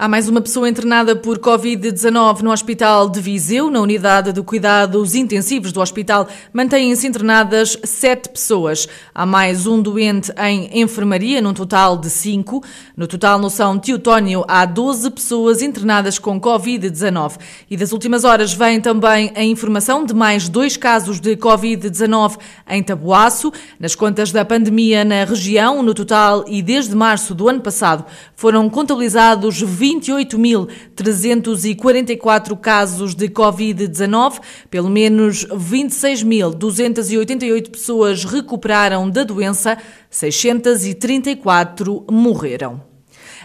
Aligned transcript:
Há 0.00 0.06
mais 0.06 0.28
uma 0.28 0.40
pessoa 0.40 0.68
internada 0.68 1.16
por 1.16 1.40
Covid-19 1.40 2.42
no 2.42 2.52
Hospital 2.52 3.08
de 3.08 3.20
Viseu. 3.20 3.68
Na 3.68 3.80
unidade 3.80 4.32
de 4.32 4.40
cuidados 4.42 5.16
intensivos 5.16 5.72
do 5.72 5.80
hospital 5.80 6.28
mantêm-se 6.52 7.04
internadas 7.04 7.76
sete 7.82 8.28
pessoas. 8.28 8.86
Há 9.12 9.26
mais 9.26 9.66
um 9.66 9.82
doente 9.82 10.32
em 10.38 10.80
enfermaria, 10.80 11.42
num 11.42 11.52
total 11.52 11.96
de 11.96 12.08
cinco. 12.10 12.62
No 12.96 13.08
total, 13.08 13.40
no 13.40 13.50
São 13.50 13.76
Teotónio, 13.76 14.44
há 14.46 14.64
12 14.64 15.10
pessoas 15.10 15.62
internadas 15.62 16.16
com 16.16 16.40
Covid-19. 16.40 17.32
E 17.68 17.76
das 17.76 17.90
últimas 17.90 18.22
horas 18.22 18.52
vem 18.52 18.80
também 18.80 19.32
a 19.34 19.42
informação 19.42 20.04
de 20.04 20.14
mais 20.14 20.48
dois 20.48 20.76
casos 20.76 21.18
de 21.18 21.36
Covid-19 21.36 22.36
em 22.68 22.84
Taboaço. 22.84 23.52
Nas 23.80 23.96
contas 23.96 24.30
da 24.30 24.44
pandemia 24.44 25.04
na 25.04 25.24
região, 25.24 25.82
no 25.82 25.92
total 25.92 26.44
e 26.46 26.62
desde 26.62 26.94
março 26.94 27.34
do 27.34 27.48
ano 27.48 27.60
passado, 27.60 28.04
foram 28.36 28.70
contabilizados 28.70 29.60
20 29.60 29.87
28.344 29.88 32.58
casos 32.58 33.14
de 33.14 33.28
Covid-19, 33.28 34.40
pelo 34.70 34.90
menos 34.90 35.46
26.288 35.46 37.70
pessoas 37.70 38.24
recuperaram 38.24 39.08
da 39.08 39.24
doença, 39.24 39.78
634 40.10 42.04
morreram. 42.10 42.86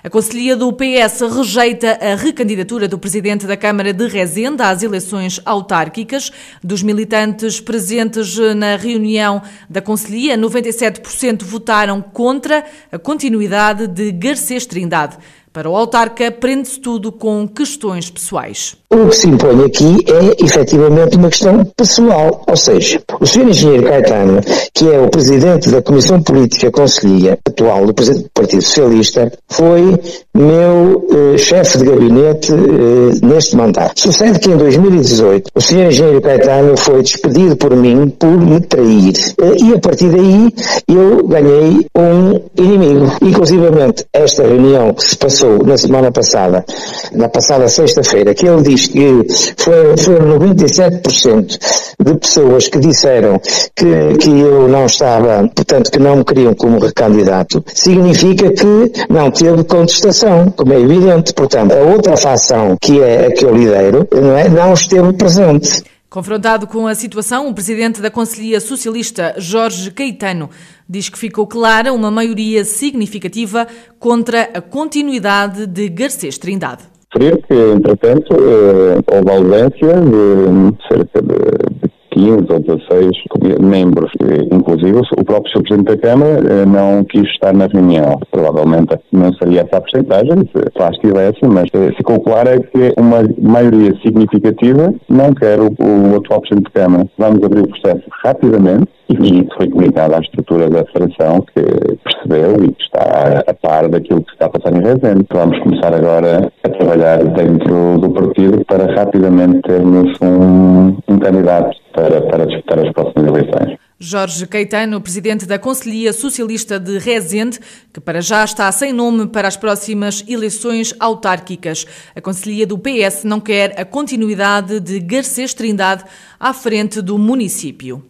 A 0.04 0.10
Conselhia 0.10 0.58
do 0.58 0.74
PS 0.74 1.22
rejeita 1.34 1.98
a 2.02 2.16
recandidatura 2.16 2.90
do 2.90 3.00
presidente 3.00 3.48
da 3.48 3.56
Câmara 3.56 3.94
de 3.94 4.06
Rezende 4.06 4.62
às 4.62 4.84
eleições 4.84 5.40
autárquicas. 5.46 6.30
Dos 6.62 6.84
militantes 6.84 7.62
presentes 7.62 8.38
na 8.54 8.76
reunião 8.76 9.42
da 9.70 9.82
Conselhia, 9.82 10.38
97% 10.38 11.44
votaram 11.44 12.02
contra 12.02 12.66
a 12.92 13.00
continuidade 13.00 13.88
de 13.88 14.12
Garcês 14.12 14.66
Trindade. 14.66 15.18
Para 15.54 15.70
o 15.70 15.78
autarca, 15.78 16.32
prende-se 16.32 16.80
tudo 16.80 17.12
com 17.12 17.48
questões 17.48 18.10
pessoais. 18.10 18.76
O 18.94 19.10
que 19.10 19.16
se 19.16 19.28
impõe 19.28 19.66
aqui 19.66 20.06
é, 20.08 20.46
efetivamente, 20.46 21.18
uma 21.18 21.30
questão 21.30 21.66
pessoal. 21.76 22.44
Ou 22.48 22.56
seja, 22.56 23.02
o 23.20 23.26
Sr. 23.26 23.50
Engenheiro 23.50 23.84
Caetano, 23.86 24.40
que 24.72 24.88
é 24.88 25.00
o 25.00 25.10
Presidente 25.10 25.72
da 25.72 25.82
Comissão 25.82 26.22
Política 26.22 26.70
Conselhia 26.70 27.40
atual 27.44 27.88
do 27.88 27.94
Presidente 27.96 28.26
do 28.26 28.32
Partido 28.32 28.62
Socialista, 28.62 29.32
foi 29.50 30.00
meu 30.36 31.08
eh, 31.12 31.38
chefe 31.40 31.80
de 31.80 31.86
gabinete 31.86 32.54
eh, 32.54 33.26
neste 33.26 33.56
mandato. 33.56 34.00
Sucede 34.00 34.40
que 34.40 34.52
em 34.52 34.58
2018 34.58 35.50
o 35.56 35.62
Sr. 35.62 35.88
Engenheiro 35.88 36.22
Caetano 36.22 36.78
foi 36.78 37.02
despedido 37.02 37.56
por 37.56 37.76
mim 37.76 38.10
por 38.10 38.30
me 38.30 38.60
trair. 38.62 39.14
Eh, 39.42 39.64
e 39.64 39.74
a 39.74 39.80
partir 39.80 40.10
daí 40.10 40.54
eu 40.88 41.28
ganhei 41.28 41.88
um 41.98 42.40
inimigo. 42.58 43.12
Inclusivamente, 43.24 44.06
esta 44.14 44.44
reunião 44.44 44.94
que 44.94 45.04
se 45.04 45.18
passou 45.18 45.64
na 45.64 45.78
semana 45.78 46.12
passada, 46.12 46.64
na 47.12 47.28
passada 47.28 47.68
sexta-feira, 47.68 48.36
que 48.36 48.48
ele 48.48 48.62
diz 48.62 48.83
diz 48.88 49.52
que 49.54 49.64
foi, 49.64 49.98
foram 49.98 50.40
97% 50.40 51.58
de 52.00 52.16
pessoas 52.16 52.68
que 52.68 52.80
disseram 52.80 53.40
que, 53.76 54.18
que 54.20 54.30
eu 54.30 54.68
não 54.68 54.86
estava, 54.86 55.48
portanto, 55.48 55.92
que 55.92 56.00
não 56.00 56.18
me 56.18 56.26
queriam 56.26 56.54
como 56.54 56.80
recandidato, 56.80 57.64
significa 57.74 58.52
que 58.52 58.92
não 59.10 59.32
teve 59.32 59.64
contestação, 59.64 60.52
como 60.52 60.74
é 60.74 60.80
evidente. 60.80 61.34
Portanto, 61.34 61.74
a 61.74 61.82
outra 61.82 62.18
facção, 62.18 62.78
que 62.82 63.02
é 63.02 63.28
a 63.28 63.32
que 63.32 63.46
eu 63.46 63.56
lidero, 63.56 64.08
não, 64.12 64.38
é, 64.38 64.50
não 64.50 64.74
esteve 64.74 65.14
presente. 65.14 65.84
Confrontado 66.10 66.68
com 66.68 66.86
a 66.86 66.94
situação, 66.94 67.50
o 67.50 67.56
presidente 67.56 68.00
da 68.00 68.12
Conselhia 68.12 68.60
Socialista, 68.60 69.34
Jorge 69.38 69.90
Caetano, 69.90 70.48
diz 70.88 71.10
que 71.10 71.18
ficou 71.18 71.48
clara 71.48 71.92
uma 71.92 72.12
maioria 72.12 72.64
significativa 72.64 73.68
contra 74.00 74.44
a 74.54 74.62
continuidade 74.62 75.66
de 75.66 75.90
Garcês 75.90 76.38
Trindade 76.38 76.93
referir 77.14 77.42
que, 77.48 77.54
entretanto, 77.54 78.34
eh, 78.34 79.00
houve 79.16 79.32
ausência 79.32 80.02
de 80.02 80.88
cerca 80.88 81.22
de 81.22 81.94
15 82.14 82.46
ou 82.50 82.60
16 82.60 83.12
membros, 83.60 84.12
inclusive 84.52 85.02
o 85.18 85.26
próprio 85.26 85.52
Sr. 85.52 85.64
Presidente 85.64 85.96
da 85.96 85.98
Câmara 85.98 86.40
eh, 86.48 86.66
não 86.66 87.04
quis 87.04 87.28
estar 87.30 87.54
na 87.54 87.68
reunião. 87.68 88.20
Provavelmente 88.32 89.00
não 89.12 89.34
seria 89.34 89.62
essa 89.62 89.78
a 89.78 89.82
porcentagem, 89.82 90.38
se 90.38 90.80
lá 90.80 90.90
estivesse, 90.90 91.40
mas 91.44 91.70
eh, 91.74 91.92
ficou 91.98 92.20
claro 92.20 92.50
é 92.50 92.60
que 92.60 92.94
uma 92.98 93.24
maioria 93.42 93.94
significativa 94.04 94.94
não 95.10 95.34
quer 95.34 95.60
o, 95.60 95.70
o 95.70 96.16
atual 96.18 96.42
Presidente 96.42 96.72
da 96.74 96.82
Câmara. 96.82 97.08
Vamos 97.18 97.44
abrir 97.44 97.62
o 97.62 97.68
processo 97.68 98.04
rapidamente 98.24 98.88
e 99.10 99.42
isso 99.42 99.50
foi 99.58 99.70
comunicado 99.70 100.16
à 100.16 100.20
estrutura 100.20 100.70
da 100.70 100.86
Federação 100.86 101.42
que 101.42 101.62
percebeu 102.04 102.64
e 102.64 102.72
que 102.72 102.84
está 102.84 103.44
a 103.48 103.54
par 103.54 103.90
daquilo 103.90 104.24
que 104.24 104.32
está 104.32 104.46
a 104.46 104.50
passar 104.50 104.74
em 104.74 104.82
Rezende. 104.82 105.26
Vamos 105.32 105.60
começar 105.60 105.94
agora 105.94 106.52
trabalhar 106.84 107.24
dentro 107.24 107.98
do 107.98 108.12
partido 108.12 108.64
para 108.66 108.94
rapidamente 108.94 109.62
termos 109.62 110.12
um, 110.22 110.98
um 111.08 111.20
candidato 111.20 111.78
para, 111.94 112.22
para 112.22 112.46
disputar 112.46 112.80
as 112.80 112.92
próximas 112.92 113.28
eleições. 113.28 113.78
Jorge 114.00 114.46
Caetano, 114.48 115.00
presidente 115.00 115.46
da 115.46 115.58
Conselhia 115.58 116.12
Socialista 116.12 116.78
de 116.78 116.98
Rezende, 116.98 117.58
que 117.94 118.02
para 118.02 118.20
já 118.20 118.44
está 118.44 118.70
sem 118.72 118.92
nome 118.92 119.28
para 119.28 119.48
as 119.48 119.56
próximas 119.56 120.26
eleições 120.28 120.94
autárquicas. 121.00 121.86
A 122.14 122.20
Conselhia 122.20 122.68
do 122.68 122.78
PS 122.78 123.24
não 123.24 123.40
quer 123.40 123.80
a 123.80 123.86
continuidade 123.86 124.82
de 124.82 125.00
Garcês 125.00 125.54
Trindade 125.54 126.04
à 126.38 126.54
frente 126.54 127.02
do 127.02 127.18
município. 127.18 128.04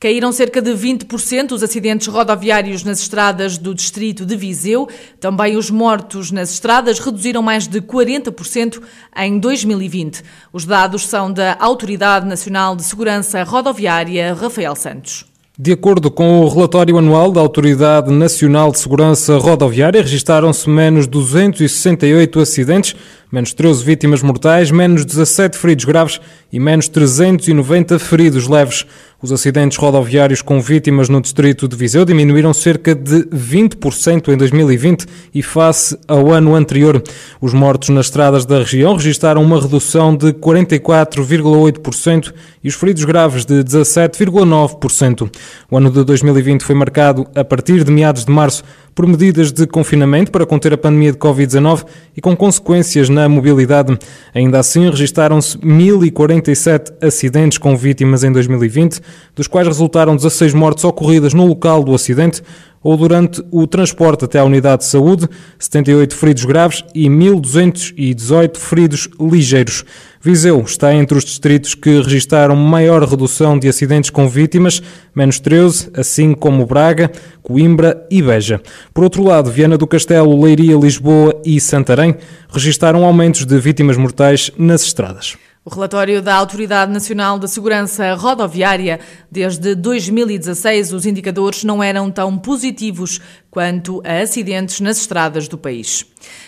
Caíram 0.00 0.30
cerca 0.30 0.62
de 0.62 0.70
20% 0.70 1.50
os 1.50 1.60
acidentes 1.60 2.06
rodoviários 2.06 2.84
nas 2.84 3.00
estradas 3.00 3.58
do 3.58 3.74
distrito 3.74 4.24
de 4.24 4.36
Viseu. 4.36 4.88
Também 5.18 5.56
os 5.56 5.72
mortos 5.72 6.30
nas 6.30 6.52
estradas 6.52 7.00
reduziram 7.00 7.42
mais 7.42 7.66
de 7.66 7.80
40% 7.80 8.80
em 9.16 9.40
2020. 9.40 10.22
Os 10.52 10.64
dados 10.64 11.04
são 11.04 11.32
da 11.32 11.56
Autoridade 11.58 12.28
Nacional 12.28 12.76
de 12.76 12.84
Segurança 12.84 13.42
Rodoviária, 13.42 14.34
Rafael 14.34 14.76
Santos. 14.76 15.26
De 15.58 15.72
acordo 15.72 16.08
com 16.08 16.42
o 16.42 16.48
relatório 16.48 16.96
anual 16.96 17.32
da 17.32 17.40
Autoridade 17.40 18.12
Nacional 18.12 18.70
de 18.70 18.78
Segurança 18.78 19.36
Rodoviária, 19.38 20.00
registaram-se 20.00 20.70
menos 20.70 21.08
268 21.08 22.38
acidentes, 22.38 22.94
menos 23.30 23.52
13 23.52 23.84
vítimas 23.84 24.22
mortais, 24.22 24.70
menos 24.70 25.04
17 25.04 25.56
feridos 25.56 25.84
graves 25.84 26.20
e 26.52 26.58
menos 26.58 26.88
390 26.88 27.98
feridos 27.98 28.48
leves. 28.48 28.86
Os 29.20 29.32
acidentes 29.32 29.76
rodoviários 29.76 30.40
com 30.42 30.60
vítimas 30.60 31.08
no 31.08 31.20
distrito 31.20 31.66
de 31.66 31.74
Viseu 31.76 32.04
diminuíram 32.04 32.54
cerca 32.54 32.94
de 32.94 33.24
20% 33.24 34.28
em 34.28 34.36
2020 34.36 35.06
e 35.34 35.42
face 35.42 35.98
ao 36.06 36.30
ano 36.30 36.54
anterior. 36.54 37.02
Os 37.40 37.52
mortos 37.52 37.88
nas 37.88 38.06
estradas 38.06 38.46
da 38.46 38.58
região 38.58 38.94
registaram 38.94 39.42
uma 39.42 39.60
redução 39.60 40.16
de 40.16 40.32
44,8% 40.34 42.32
e 42.62 42.68
os 42.68 42.76
feridos 42.76 43.04
graves 43.04 43.44
de 43.44 43.64
17,9%. 43.64 45.28
O 45.68 45.76
ano 45.76 45.90
de 45.90 46.04
2020 46.04 46.62
foi 46.62 46.76
marcado 46.76 47.26
a 47.34 47.42
partir 47.42 47.82
de 47.82 47.90
meados 47.90 48.24
de 48.24 48.30
março 48.30 48.62
por 48.94 49.04
medidas 49.06 49.50
de 49.50 49.66
confinamento 49.66 50.30
para 50.30 50.46
conter 50.46 50.72
a 50.72 50.78
pandemia 50.78 51.10
de 51.12 51.18
Covid-19 51.18 51.84
e 52.16 52.20
com 52.20 52.36
consequências 52.36 53.08
na 53.08 53.17
mobilidade. 53.26 53.98
Ainda 54.34 54.58
assim, 54.58 54.90
registaram-se 54.90 55.56
1.047 55.58 56.92
acidentes 57.02 57.56
com 57.56 57.74
vítimas 57.74 58.22
em 58.22 58.30
2020, 58.30 59.00
dos 59.34 59.46
quais 59.46 59.66
resultaram 59.66 60.14
16 60.14 60.52
mortes 60.52 60.84
ocorridas 60.84 61.32
no 61.32 61.46
local 61.46 61.82
do 61.82 61.94
acidente, 61.94 62.42
ou 62.82 62.96
durante 62.96 63.42
o 63.50 63.66
transporte 63.66 64.24
até 64.24 64.38
à 64.38 64.44
unidade 64.44 64.82
de 64.82 64.88
saúde, 64.88 65.28
78 65.58 66.14
feridos 66.14 66.44
graves 66.44 66.84
e 66.94 67.08
1.218 67.08 68.56
feridos 68.56 69.08
ligeiros. 69.20 69.84
Viseu 70.20 70.60
está 70.60 70.92
entre 70.92 71.16
os 71.16 71.24
distritos 71.24 71.74
que 71.74 72.00
registaram 72.00 72.56
maior 72.56 73.02
redução 73.04 73.58
de 73.58 73.68
acidentes 73.68 74.10
com 74.10 74.28
vítimas, 74.28 74.82
menos 75.14 75.38
13, 75.38 75.90
assim 75.94 76.34
como 76.34 76.66
Braga, 76.66 77.10
Coimbra 77.42 78.04
e 78.10 78.20
Beja. 78.20 78.60
Por 78.92 79.04
outro 79.04 79.22
lado, 79.22 79.50
Viana 79.50 79.78
do 79.78 79.86
Castelo, 79.86 80.42
Leiria, 80.42 80.76
Lisboa 80.76 81.40
e 81.44 81.60
Santarém 81.60 82.16
registaram 82.48 83.04
aumentos 83.04 83.44
de 83.44 83.58
vítimas 83.58 83.96
mortais 83.96 84.50
nas 84.58 84.82
estradas. 84.82 85.36
O 85.68 85.74
relatório 85.74 86.22
da 86.22 86.34
Autoridade 86.34 86.90
Nacional 86.90 87.38
de 87.38 87.46
Segurança 87.46 88.14
Rodoviária, 88.14 89.00
desde 89.30 89.74
2016, 89.74 90.94
os 90.94 91.04
indicadores 91.04 91.62
não 91.62 91.82
eram 91.82 92.10
tão 92.10 92.38
positivos 92.38 93.20
quanto 93.50 94.00
a 94.02 94.22
acidentes 94.22 94.80
nas 94.80 94.98
estradas 94.98 95.46
do 95.46 95.58
país. 95.58 96.06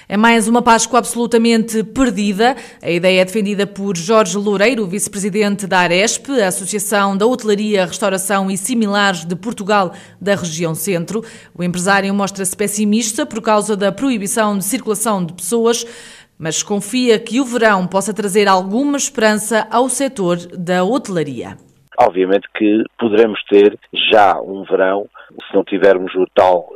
É 0.09 0.17
mais 0.17 0.49
uma 0.49 0.63
Páscoa 0.63 0.99
absolutamente 0.99 1.85
perdida. 1.85 2.57
A 2.81 2.91
ideia 2.91 3.21
é 3.21 3.25
defendida 3.25 3.67
por 3.67 3.95
Jorge 3.95 4.39
Loureiro, 4.39 4.87
vice-presidente 4.87 5.67
da 5.67 5.81
Aresp, 5.81 6.31
a 6.41 6.49
Associação 6.49 7.15
da 7.15 7.27
Hotelaria, 7.27 7.85
Restauração 7.85 8.51
e 8.51 8.57
Similares 8.57 9.27
de 9.27 9.37
Portugal 9.37 9.93
da 10.19 10.35
região 10.35 10.75
centro. 10.75 11.23
O 11.55 11.63
empresário 11.63 12.13
mostra-se 12.15 12.57
pessimista 12.57 13.27
por 13.27 13.43
causa 13.43 13.77
da 13.77 13.93
proibição 13.93 14.57
de 14.57 14.65
circulação 14.65 15.23
de 15.23 15.35
pessoas 15.35 15.85
mas 16.41 16.63
confia 16.63 17.19
que 17.19 17.39
o 17.39 17.45
verão 17.45 17.87
possa 17.87 18.15
trazer 18.15 18.49
alguma 18.49 18.97
esperança 18.97 19.69
ao 19.71 19.91
setor 19.91 20.39
da 20.57 20.83
hotelaria. 20.83 21.59
obviamente 21.99 22.49
que 22.57 22.83
poderemos 22.99 23.39
ter 23.45 23.79
já 24.11 24.41
um 24.41 24.65
verão, 24.65 25.07
se 25.47 25.55
não 25.55 25.63
tivermos 25.63 26.15
o 26.15 26.25
tal 26.35 26.67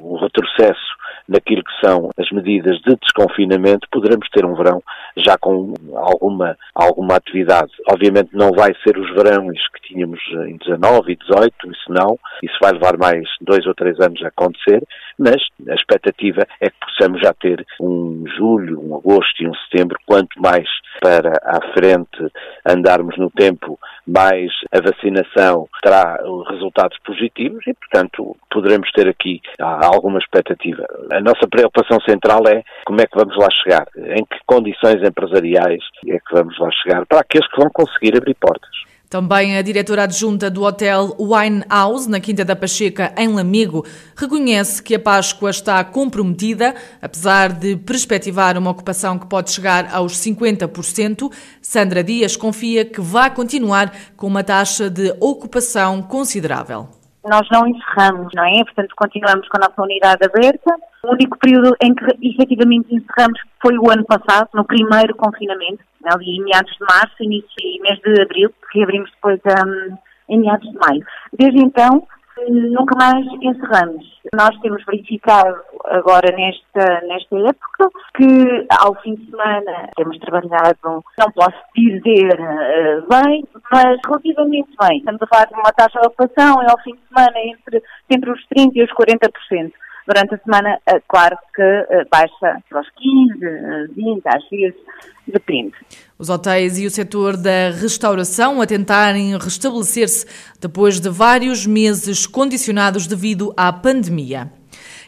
um 0.00 0.16
retrocesso 0.16 0.96
naquilo 1.28 1.62
que 1.62 1.86
são 1.86 2.10
as 2.16 2.30
medidas 2.30 2.78
de 2.80 2.96
desconfinamento, 2.96 3.86
poderemos 3.90 4.28
ter 4.30 4.44
um 4.44 4.54
verão 4.54 4.82
já 5.16 5.36
com 5.36 5.74
alguma, 5.94 6.56
alguma 6.74 7.16
atividade. 7.16 7.70
Obviamente 7.90 8.30
não 8.32 8.50
vai 8.52 8.72
ser 8.82 8.96
os 8.96 9.08
verões 9.14 9.58
que 9.74 9.88
tínhamos 9.88 10.20
em 10.46 10.56
19 10.56 11.12
e 11.12 11.16
18, 11.16 11.54
isso 11.70 11.90
não, 11.92 12.18
isso 12.42 12.56
vai 12.62 12.72
levar 12.72 12.96
mais 12.96 13.24
dois 13.40 13.66
ou 13.66 13.74
três 13.74 14.00
anos 14.00 14.22
a 14.22 14.28
acontecer, 14.28 14.82
mas 15.18 15.36
a 15.68 15.74
expectativa 15.74 16.46
é 16.60 16.70
que 16.70 16.76
possamos 16.80 17.20
já 17.20 17.32
ter 17.34 17.66
um 17.80 18.24
julho, 18.36 18.80
um 18.80 18.96
agosto 18.96 19.42
e 19.42 19.48
um 19.48 19.54
setembro, 19.54 19.98
quanto 20.06 20.40
mais 20.40 20.68
para 21.00 21.32
a 21.44 21.60
frente 21.72 22.32
andarmos 22.66 23.16
no 23.18 23.30
tempo, 23.30 23.78
mais 24.06 24.50
a 24.72 24.80
vacinação 24.80 25.68
terá 25.82 26.18
resultados 26.50 26.96
positivos 27.04 27.66
e, 27.66 27.74
portanto, 27.74 28.36
poderemos 28.50 28.90
ter 28.92 29.08
aqui 29.08 29.40
alguma 29.58 30.18
expectativa. 30.18 30.86
A 31.12 31.20
nossa 31.20 31.46
preocupação 31.48 32.00
central 32.00 32.42
é 32.48 32.62
como 32.86 33.00
é 33.00 33.06
que 33.06 33.18
vamos 33.18 33.36
lá 33.36 33.48
chegar, 33.62 33.86
em 33.96 34.24
que 34.24 34.38
condições 34.46 35.02
empresariais 35.02 35.82
é 36.06 36.18
que 36.18 36.32
vamos 36.32 36.58
lá 36.58 36.70
chegar 36.82 37.04
para 37.06 37.20
aqueles 37.20 37.48
que 37.48 37.60
vão 37.60 37.70
conseguir 37.70 38.16
abrir 38.16 38.34
portas. 38.34 38.77
Também 39.08 39.56
a 39.56 39.62
diretora 39.62 40.02
adjunta 40.02 40.50
do 40.50 40.64
hotel 40.64 41.16
Wine 41.18 41.64
House, 41.70 42.06
na 42.06 42.20
Quinta 42.20 42.44
da 42.44 42.54
Pacheca, 42.54 43.10
em 43.16 43.28
Lamego, 43.28 43.82
reconhece 44.14 44.82
que 44.82 44.94
a 44.94 45.00
Páscoa 45.00 45.48
está 45.48 45.82
comprometida, 45.82 46.74
apesar 47.00 47.50
de 47.52 47.74
perspectivar 47.76 48.58
uma 48.58 48.70
ocupação 48.70 49.18
que 49.18 49.26
pode 49.26 49.50
chegar 49.50 49.88
aos 49.94 50.12
50%. 50.18 51.32
Sandra 51.62 52.04
Dias 52.04 52.36
confia 52.36 52.84
que 52.84 53.00
vai 53.00 53.34
continuar 53.34 53.94
com 54.14 54.26
uma 54.26 54.44
taxa 54.44 54.90
de 54.90 55.14
ocupação 55.20 56.02
considerável 56.02 56.97
nós 57.28 57.46
não 57.50 57.66
encerramos, 57.66 58.32
não 58.34 58.44
é? 58.44 58.64
Portanto, 58.64 58.94
continuamos 58.96 59.48
com 59.48 59.56
a 59.56 59.68
nossa 59.68 59.82
unidade 59.82 60.24
aberta. 60.24 60.74
O 61.04 61.12
único 61.12 61.38
período 61.38 61.76
em 61.80 61.94
que 61.94 62.04
efetivamente 62.22 62.94
encerramos 62.94 63.40
foi 63.62 63.78
o 63.78 63.90
ano 63.90 64.04
passado, 64.04 64.48
no 64.54 64.64
primeiro 64.64 65.14
confinamento, 65.14 65.82
ali 66.04 66.36
em 66.36 66.44
meados 66.44 66.72
de 66.72 66.84
março, 66.88 67.22
início 67.22 67.48
e 67.58 67.80
mês 67.80 67.98
de 68.00 68.22
abril, 68.22 68.50
que 68.72 68.82
abrimos 68.82 69.10
depois 69.12 69.40
um, 69.46 69.96
em 70.28 70.40
meados 70.40 70.68
de 70.70 70.78
maio. 70.78 71.04
Desde 71.32 71.58
então, 71.58 72.06
nunca 72.48 72.96
mais 72.96 73.24
encerramos. 73.40 74.17
Nós 74.34 74.56
temos 74.60 74.84
verificado 74.84 75.56
agora 75.86 76.34
nesta, 76.36 77.00
nesta 77.06 77.36
época 77.36 77.88
que 78.14 78.66
ao 78.80 78.94
fim 79.02 79.14
de 79.14 79.30
semana 79.30 79.88
temos 79.96 80.18
trabalhado, 80.18 81.02
não 81.18 81.32
posso 81.32 81.56
dizer 81.74 82.38
uh, 82.38 83.06
bem, 83.08 83.44
mas 83.72 83.98
relativamente 84.04 84.70
bem. 84.80 84.98
Estamos 84.98 85.22
a 85.22 85.26
falar 85.26 85.46
de 85.46 85.54
uma 85.54 85.72
taxa 85.72 86.00
de 86.00 86.06
ocupação 86.06 86.62
e 86.62 86.70
ao 86.70 86.78
fim 86.82 86.92
de 86.92 87.00
semana 87.08 87.38
entre, 87.38 87.82
entre 88.10 88.30
os 88.30 88.40
30% 88.54 88.70
e 88.74 88.82
os 88.82 88.90
40%. 88.90 89.72
Durante 90.08 90.36
a 90.36 90.38
semana, 90.38 90.78
eh, 90.86 91.02
claro 91.06 91.36
que 91.54 91.60
eh, 91.60 92.06
baixa 92.10 92.62
para 92.70 92.80
os 92.80 92.88
15, 92.96 93.92
20, 93.94 94.22
às 94.26 94.48
vezes, 94.48 94.80
depende. 95.26 95.74
Os 96.18 96.30
hotéis 96.30 96.78
e 96.78 96.86
o 96.86 96.90
setor 96.90 97.36
da 97.36 97.68
restauração 97.78 98.62
a 98.62 98.66
tentarem 98.66 99.36
restabelecer-se 99.36 100.24
depois 100.58 100.98
de 100.98 101.10
vários 101.10 101.66
meses 101.66 102.26
condicionados 102.26 103.06
devido 103.06 103.52
à 103.54 103.70
pandemia. 103.70 104.50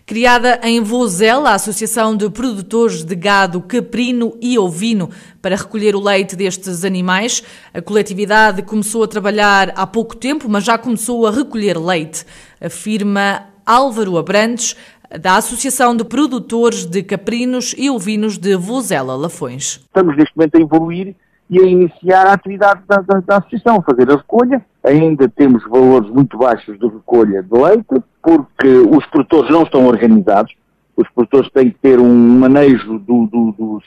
Criada 0.04 0.60
em 0.62 0.82
Vozela, 0.82 1.50
a 1.50 1.54
Associação 1.54 2.14
de 2.14 2.28
Produtores 2.28 3.02
de 3.02 3.14
Gado 3.14 3.62
Caprino 3.62 4.36
e 4.38 4.58
Ovino, 4.58 5.08
para 5.40 5.56
recolher 5.56 5.96
o 5.96 6.00
leite 6.00 6.36
destes 6.36 6.84
animais. 6.84 7.42
A 7.72 7.80
coletividade 7.80 8.60
começou 8.62 9.04
a 9.04 9.08
trabalhar 9.08 9.72
há 9.74 9.86
pouco 9.86 10.14
tempo, 10.14 10.46
mas 10.46 10.64
já 10.64 10.76
começou 10.76 11.26
a 11.26 11.30
recolher 11.30 11.78
leite, 11.78 12.26
afirma 12.60 13.49
Álvaro 13.70 14.18
Abrantes, 14.18 14.76
da 15.20 15.36
Associação 15.36 15.96
de 15.96 16.04
Produtores 16.04 16.84
de 16.84 17.04
Caprinos 17.04 17.72
e 17.78 17.88
Ovinos 17.88 18.36
de 18.36 18.56
Vozela 18.56 19.14
Lafões. 19.14 19.78
Estamos 19.86 20.16
neste 20.16 20.36
momento 20.36 20.56
a 20.56 20.60
evoluir 20.60 21.14
e 21.48 21.60
a 21.60 21.62
iniciar 21.62 22.26
a 22.26 22.32
atividade 22.32 22.80
da, 22.88 22.96
da, 22.96 23.20
da 23.20 23.36
Associação, 23.36 23.76
a 23.76 23.82
fazer 23.82 24.10
a 24.10 24.16
recolha. 24.16 24.60
Ainda 24.82 25.28
temos 25.28 25.62
valores 25.68 26.10
muito 26.10 26.36
baixos 26.36 26.76
de 26.80 26.84
recolha 26.84 27.44
de 27.44 27.56
leite, 27.56 28.02
porque 28.20 28.66
os 28.66 29.06
produtores 29.06 29.48
não 29.52 29.62
estão 29.62 29.86
organizados. 29.86 30.52
Os 30.96 31.08
produtores 31.10 31.48
têm 31.52 31.70
que 31.70 31.78
ter 31.78 32.00
um 32.00 32.38
manejo 32.40 32.98
do, 32.98 33.26
do, 33.28 33.52
dos, 33.52 33.84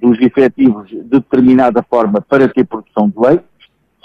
dos 0.00 0.20
efetivos 0.20 0.88
de 0.88 1.02
determinada 1.02 1.82
forma 1.82 2.20
para 2.20 2.46
ter 2.46 2.64
produção 2.66 3.08
de 3.08 3.18
leite. 3.18 3.44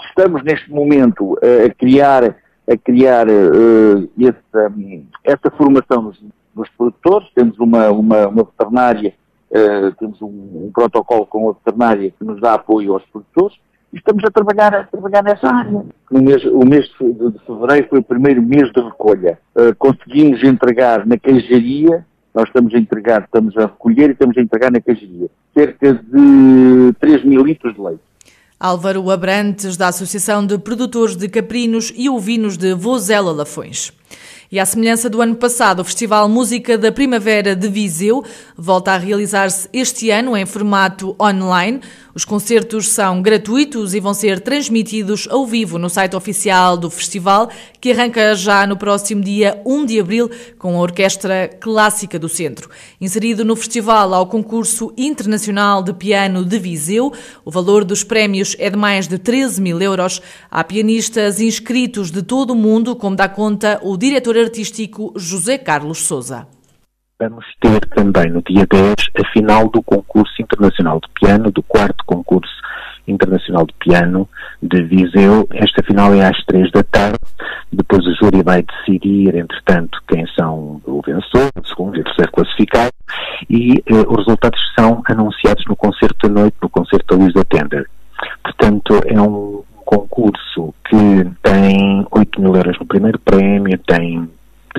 Estamos 0.08 0.42
neste 0.42 0.68
momento 0.72 1.38
a 1.40 1.72
criar 1.72 2.34
a 2.68 2.76
criar 2.76 3.26
uh, 3.28 4.10
essa, 4.18 4.72
essa 5.24 5.50
formação 5.56 6.02
nos, 6.02 6.22
nos, 6.54 6.68
produtores. 6.70 7.28
Temos 7.34 7.58
uma, 7.58 7.90
uma, 7.90 8.28
uma 8.28 8.44
veterinária, 8.44 9.14
uh, 9.50 9.94
temos 9.98 10.20
um, 10.22 10.26
um, 10.26 10.70
protocolo 10.72 11.26
com 11.26 11.50
a 11.50 11.52
veterinária 11.52 12.10
que 12.10 12.24
nos 12.24 12.40
dá 12.40 12.54
apoio 12.54 12.94
aos 12.94 13.04
produtores 13.06 13.56
e 13.92 13.96
estamos 13.96 14.22
a 14.24 14.30
trabalhar, 14.30 14.74
a 14.74 14.84
trabalhar 14.84 15.22
nessa 15.22 15.48
área. 15.48 15.84
No 16.10 16.22
mês, 16.22 16.44
o 16.44 16.64
mês 16.64 16.88
de, 17.00 17.30
de 17.30 17.38
fevereiro 17.44 17.88
foi 17.88 17.98
o 17.98 18.04
primeiro 18.04 18.42
mês 18.42 18.70
de 18.72 18.80
recolha. 18.80 19.38
Uh, 19.54 19.74
conseguimos 19.76 20.42
entregar 20.44 21.06
na 21.06 21.16
queijaria, 21.16 22.06
nós 22.32 22.44
estamos 22.44 22.72
a 22.74 22.78
entregar, 22.78 23.22
estamos 23.22 23.56
a 23.56 23.62
recolher 23.62 24.10
e 24.10 24.12
estamos 24.12 24.36
a 24.38 24.40
entregar 24.40 24.70
na 24.70 24.80
queijaria 24.80 25.28
cerca 25.54 25.94
de 25.94 26.92
3 27.00 27.24
mil 27.24 27.42
litros 27.42 27.74
de 27.74 27.80
leite. 27.80 28.09
Álvaro 28.62 29.10
Abrantes, 29.10 29.78
da 29.78 29.88
Associação 29.88 30.44
de 30.44 30.58
Produtores 30.58 31.16
de 31.16 31.30
Caprinos 31.30 31.90
e 31.96 32.10
Ovinos 32.10 32.58
de 32.58 32.74
Vozela 32.74 33.32
Lafões. 33.32 33.90
E 34.52 34.60
à 34.60 34.66
semelhança 34.66 35.08
do 35.08 35.22
ano 35.22 35.34
passado, 35.36 35.80
o 35.80 35.84
Festival 35.84 36.28
Música 36.28 36.76
da 36.76 36.92
Primavera 36.92 37.56
de 37.56 37.68
Viseu 37.68 38.22
volta 38.54 38.92
a 38.92 38.98
realizar-se 38.98 39.66
este 39.72 40.10
ano 40.10 40.36
em 40.36 40.44
formato 40.44 41.16
online. 41.18 41.80
Os 42.12 42.24
concertos 42.24 42.88
são 42.88 43.22
gratuitos 43.22 43.94
e 43.94 44.00
vão 44.00 44.12
ser 44.12 44.40
transmitidos 44.40 45.28
ao 45.30 45.46
vivo 45.46 45.78
no 45.78 45.88
site 45.88 46.16
oficial 46.16 46.76
do 46.76 46.90
festival, 46.90 47.48
que 47.80 47.92
arranca 47.92 48.34
já 48.34 48.66
no 48.66 48.76
próximo 48.76 49.22
dia 49.22 49.60
1 49.64 49.86
de 49.86 50.00
abril 50.00 50.28
com 50.58 50.76
a 50.76 50.80
Orquestra 50.80 51.48
Clássica 51.60 52.18
do 52.18 52.28
Centro. 52.28 52.68
Inserido 53.00 53.44
no 53.44 53.54
festival 53.54 54.12
ao 54.12 54.26
concurso 54.26 54.92
internacional 54.96 55.82
de 55.82 55.92
piano 55.92 56.44
de 56.44 56.58
Viseu, 56.58 57.12
o 57.44 57.50
valor 57.50 57.84
dos 57.84 58.02
prémios 58.02 58.56
é 58.58 58.68
de 58.68 58.76
mais 58.76 59.06
de 59.06 59.16
13 59.16 59.62
mil 59.62 59.80
euros. 59.80 60.20
Há 60.50 60.64
pianistas 60.64 61.40
inscritos 61.40 62.10
de 62.10 62.22
todo 62.22 62.50
o 62.50 62.56
mundo, 62.56 62.96
como 62.96 63.14
dá 63.14 63.28
conta 63.28 63.78
o 63.82 63.96
diretor 63.96 64.36
artístico 64.36 65.12
José 65.16 65.58
Carlos 65.58 65.98
Souza. 65.98 66.59
Vamos 67.20 67.44
ter 67.60 67.80
também 67.90 68.30
no 68.30 68.40
dia 68.40 68.66
10 68.66 68.94
a 69.14 69.30
final 69.30 69.68
do 69.68 69.82
concurso 69.82 70.32
internacional 70.40 70.98
de 71.00 71.08
piano, 71.20 71.52
do 71.52 71.62
quarto 71.62 72.02
concurso 72.06 72.50
internacional 73.06 73.66
de 73.66 73.74
piano 73.74 74.26
de 74.62 74.82
Viseu. 74.84 75.46
Esta 75.52 75.82
final 75.82 76.14
é 76.14 76.24
às 76.26 76.42
3 76.46 76.70
da 76.72 76.82
tarde. 76.82 77.18
Depois 77.70 78.06
o 78.06 78.14
júri 78.14 78.42
vai 78.42 78.62
decidir, 78.62 79.34
entretanto, 79.34 80.00
quem 80.08 80.26
são 80.28 80.80
o 80.86 81.02
vencedor, 81.04 81.50
o 81.62 81.68
segundo 81.68 81.98
e 81.98 82.00
o 82.00 82.04
terceiro 82.04 82.32
classificado. 82.32 82.92
E 83.50 83.82
eh, 83.84 83.94
os 84.08 84.24
resultados 84.24 84.60
são 84.78 85.02
anunciados 85.04 85.62
no 85.68 85.76
concerto 85.76 86.26
da 86.26 86.40
noite, 86.40 86.56
no 86.62 86.70
concerto 86.70 87.04
da 87.14 87.22
Luísa 87.22 87.44
Tender. 87.44 87.86
Portanto, 88.42 88.98
é 89.04 89.20
um 89.20 89.62
concurso 89.84 90.74
que 90.88 90.96
tem 91.42 92.06
8 92.10 92.40
mil 92.40 92.56
euros 92.56 92.78
no 92.78 92.86
primeiro 92.86 93.18
prémio, 93.18 93.76
tem 93.86 94.26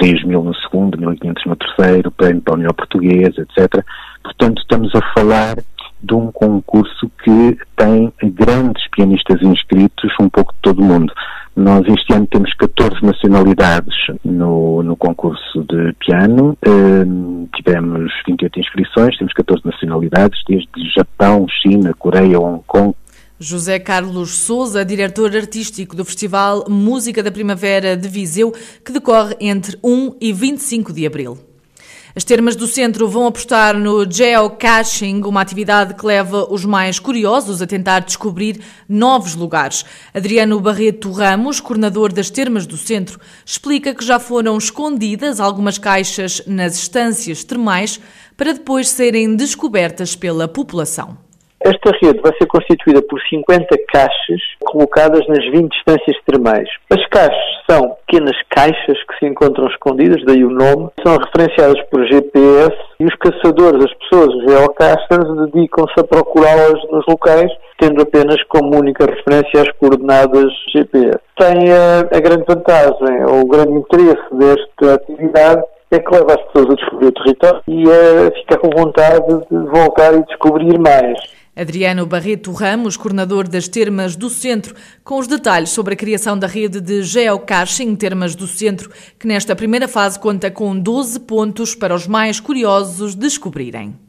3 0.01 0.24
mil 0.24 0.43
no 0.43 0.55
segundo, 0.55 0.98
1.500 0.98 1.46
no 1.46 1.55
terceiro, 1.55 2.12
prémio 2.12 2.41
para 2.41 2.55
a 2.55 2.58
União 2.58 2.74
Portuguesa, 2.74 3.41
etc. 3.41 3.86
Portanto, 4.24 4.60
estamos 4.60 4.91
a 4.96 5.01
falar 5.13 5.58
de 6.01 6.15
um 6.15 6.31
concurso 6.31 7.12
que 7.24 7.55
tem 7.75 8.12
grandes 8.24 8.84
pianistas 8.89 9.39
inscritos, 9.43 10.12
um 10.20 10.27
pouco 10.27 10.53
de 10.53 10.60
todo 10.63 10.81
o 10.81 10.86
mundo. 10.86 11.13
Nós 11.55 11.86
este 11.86 12.13
ano 12.13 12.25
temos 12.25 12.51
14 12.55 13.05
nacionalidades 13.05 13.93
no, 14.25 14.81
no 14.81 14.96
concurso 14.96 15.63
de 15.65 15.93
piano, 16.00 16.58
uh, 16.65 17.50
tivemos 17.55 18.12
28 18.25 18.60
inscrições, 18.60 19.17
temos 19.17 19.34
14 19.34 19.62
nacionalidades, 19.63 20.41
desde 20.48 20.67
Japão, 20.96 21.46
China, 21.62 21.93
Coreia, 22.00 22.39
Hong 22.39 22.63
Kong, 22.65 22.96
José 23.43 23.79
Carlos 23.79 24.36
Souza, 24.36 24.86
diretor 24.86 25.36
artístico 25.36 25.95
do 25.95 26.05
Festival 26.05 26.63
Música 26.69 27.24
da 27.24 27.31
Primavera 27.31 27.98
de 27.98 28.07
Viseu, 28.07 28.53
que 28.86 28.91
decorre 28.91 29.36
entre 29.39 29.79
1 29.83 30.15
e 30.21 30.31
25 30.31 30.93
de 30.93 31.07
abril. 31.07 31.39
As 32.15 32.24
termas 32.24 32.55
do 32.55 32.67
centro 32.67 33.07
vão 33.07 33.25
apostar 33.25 33.75
no 33.75 34.05
geocaching, 34.07 35.24
uma 35.24 35.41
atividade 35.41 35.95
que 35.95 36.05
leva 36.05 36.53
os 36.53 36.65
mais 36.65 37.00
curiosos 37.00 37.63
a 37.63 37.65
tentar 37.65 38.01
descobrir 38.01 38.62
novos 38.88 39.33
lugares. 39.33 39.83
Adriano 40.13 40.60
Barreto 40.60 41.12
Ramos, 41.12 41.60
coordenador 41.60 42.13
das 42.13 42.29
termas 42.29 42.67
do 42.67 42.77
centro, 42.77 43.19
explica 43.43 43.95
que 43.95 44.05
já 44.05 44.19
foram 44.19 44.55
escondidas 44.55 45.39
algumas 45.39 45.79
caixas 45.79 46.43
nas 46.45 46.75
estâncias 46.75 47.43
termais 47.43 48.00
para 48.38 48.53
depois 48.53 48.88
serem 48.88 49.36
descobertas 49.36 50.15
pela 50.15 50.48
população. 50.48 51.31
Esta 51.63 51.91
rede 52.01 52.20
vai 52.22 52.36
ser 52.38 52.48
constituída 52.48 53.01
por 53.03 53.22
50 53.22 53.68
caixas 53.94 54.41
colocadas 54.62 55.27
nas 55.27 55.44
20 55.51 55.72
estâncias 55.75 56.18
termais. 56.25 56.68
As 56.89 57.06
caixas 57.08 57.62
são 57.70 57.96
pequenas 58.06 58.36
caixas 58.50 58.98
que 59.03 59.20
se 59.20 59.25
encontram 59.27 59.68
escondidas, 59.68 60.24
daí 60.25 60.44
o 60.44 60.50
nome, 60.50 60.89
são 61.06 61.18
referenciadas 61.18 61.80
por 61.89 62.03
GPS 62.08 62.75
e 63.00 63.06
os 63.06 63.15
caçadores, 63.15 63.86
as 63.86 63.94
pessoas, 63.94 64.36
os 64.36 64.44
geocachers, 64.51 65.51
dedicam-se 65.51 66.00
a 66.00 66.03
procurá-las 66.03 66.82
nos 66.91 67.06
locais, 67.08 67.51
tendo 67.80 68.01
apenas 68.01 68.41
como 68.46 68.80
única 68.80 69.06
referência 69.06 69.62
as 69.62 69.72
coordenadas 69.74 70.51
GPS. 70.74 71.20
Tem 71.38 71.72
a, 71.72 72.00
a 72.00 72.20
grande 72.20 72.46
vantagem, 72.48 73.24
ou 73.27 73.41
o 73.41 73.48
grande 73.48 73.74
interesse 73.74 74.24
desta 74.34 74.96
atividade, 74.96 75.62
é 75.91 76.00
que 76.00 76.12
leva 76.12 76.34
as 76.34 76.41
pessoas 76.44 76.72
a 76.72 76.75
descobrir 76.75 77.08
o 77.08 77.12
território 77.12 77.62
e 77.68 77.84
a 77.84 78.32
ficar 78.32 78.58
com 78.58 78.70
vontade 78.70 79.27
de 79.51 79.58
voltar 79.70 80.13
e 80.13 80.24
descobrir 80.25 80.80
mais. 80.80 81.40
Adriano 81.55 82.05
Barreto 82.05 82.51
Ramos, 82.53 82.96
coordenador 82.96 83.46
das 83.46 83.67
Termas 83.67 84.15
do 84.15 84.29
Centro, 84.29 84.74
com 85.03 85.20
os 85.20 85.27
detalhes 85.27 85.70
sobre 85.70 85.93
a 85.93 85.98
criação 85.98 86.39
da 86.39 86.48
rede 86.48 86.79
de 86.79 87.03
geocaching 87.03 87.93
Termas 87.96 88.36
do 88.36 88.48
Centro, 88.48 88.89
que 89.20 89.27
nesta 89.27 89.53
primeira 89.53 89.88
fase 89.88 90.17
conta 90.17 90.50
com 90.50 90.79
12 90.79 91.20
pontos 91.22 91.75
para 91.75 91.93
os 91.93 92.08
mais 92.08 92.39
curiosos 92.39 93.15
descobrirem. 93.15 94.01